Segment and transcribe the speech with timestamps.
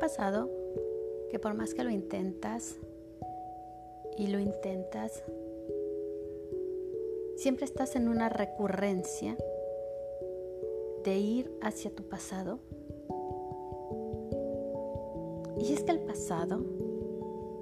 [0.00, 0.50] pasado
[1.30, 2.76] que por más que lo intentas
[4.18, 5.22] y lo intentas,
[7.36, 9.36] siempre estás en una recurrencia
[11.04, 12.58] de ir hacia tu pasado?
[15.58, 16.60] Y es que el pasado,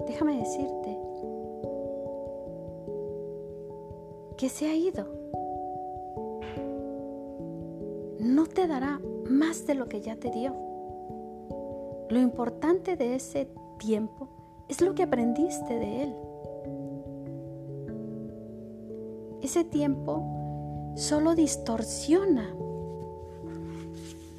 [0.07, 0.99] déjame decirte,
[4.37, 5.07] que se ha ido.
[8.21, 10.68] No te dará más de lo que ya te dio.
[12.11, 14.29] Lo importante de ese tiempo
[14.69, 16.15] es lo que aprendiste de él.
[19.43, 22.55] Ese tiempo solo distorsiona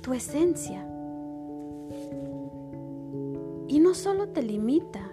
[0.01, 0.85] tu esencia
[3.67, 5.11] y no solo te limita,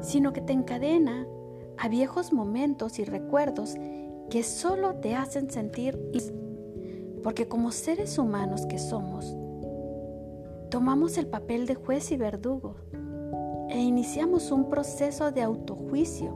[0.00, 1.26] sino que te encadena
[1.76, 3.74] a viejos momentos y recuerdos
[4.30, 5.98] que solo te hacen sentir
[7.22, 9.36] porque como seres humanos que somos,
[10.72, 12.76] tomamos el papel de juez y verdugo
[13.68, 16.34] e iniciamos un proceso de autojuicio.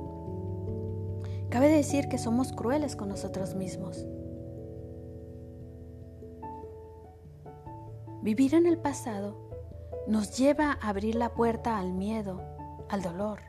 [1.49, 4.07] Cabe decir que somos crueles con nosotros mismos.
[8.21, 9.39] Vivir en el pasado
[10.07, 12.43] nos lleva a abrir la puerta al miedo,
[12.91, 13.41] al dolor,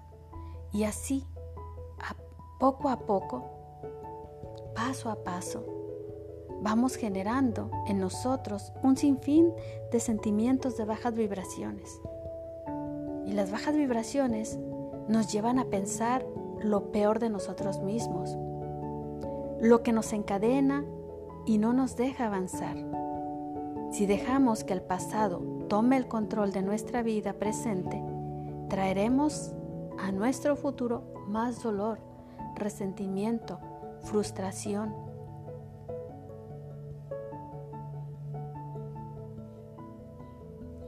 [0.71, 1.25] y así
[2.61, 3.43] poco a poco,
[4.73, 5.65] paso a paso,
[6.61, 9.51] vamos generando en nosotros un sinfín
[9.91, 11.99] de sentimientos de bajas vibraciones.
[13.25, 14.57] Y las bajas vibraciones
[15.07, 16.25] nos llevan a pensar
[16.61, 18.37] lo peor de nosotros mismos,
[19.61, 20.83] lo que nos encadena
[21.45, 22.77] y no nos deja avanzar.
[23.91, 28.03] Si dejamos que el pasado tome el control de nuestra vida presente,
[28.69, 29.53] traeremos
[29.97, 31.99] a nuestro futuro más dolor,
[32.55, 33.59] resentimiento,
[34.01, 34.93] frustración.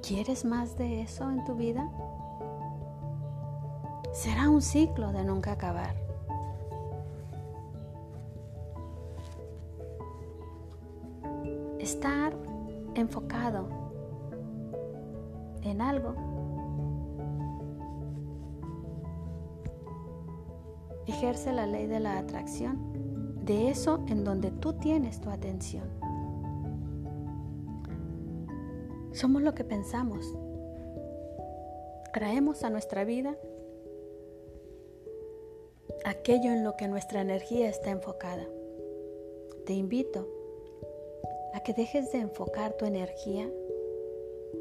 [0.01, 1.89] ¿Quieres más de eso en tu vida?
[4.13, 5.95] Será un ciclo de nunca acabar.
[11.79, 12.33] Estar
[12.95, 13.69] enfocado
[15.61, 16.15] en algo
[21.09, 22.77] ejerce la ley de la atracción,
[23.45, 25.89] de eso en donde tú tienes tu atención.
[29.11, 30.25] Somos lo que pensamos.
[32.13, 33.37] Traemos a nuestra vida
[36.05, 38.47] aquello en lo que nuestra energía está enfocada.
[39.65, 40.27] Te invito
[41.53, 43.49] a que dejes de enfocar tu energía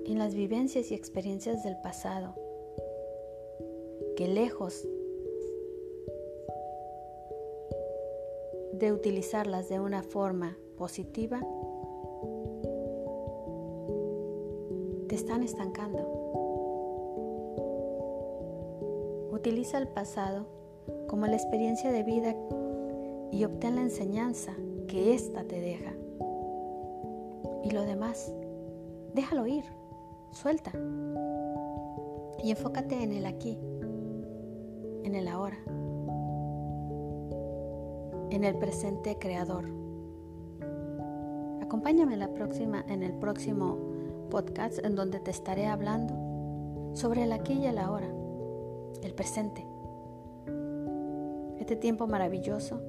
[0.05, 2.35] en las vivencias y experiencias del pasado,
[4.17, 4.87] que lejos
[8.73, 11.41] de utilizarlas de una forma positiva,
[15.09, 15.99] te están estancando.
[19.33, 20.47] Utiliza el pasado
[21.09, 22.35] como la experiencia de vida
[23.33, 24.53] y obtén la enseñanza
[24.87, 25.93] que ésta te deja.
[27.65, 28.33] Y lo demás,
[29.15, 29.65] déjalo ir,
[30.31, 30.73] suelta.
[32.43, 33.59] Y enfócate en el aquí,
[35.05, 35.59] en el ahora
[38.31, 39.65] en el presente creador.
[41.63, 43.79] Acompáñame la próxima, en el próximo
[44.29, 48.09] podcast en donde te estaré hablando sobre el aquí y el ahora,
[49.03, 49.67] el presente.
[51.59, 52.81] Este tiempo maravilloso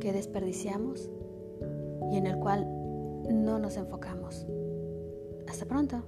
[0.00, 1.10] que desperdiciamos
[2.10, 2.66] y en el cual
[3.30, 4.46] no nos enfocamos.
[5.48, 6.04] Hasta pronto.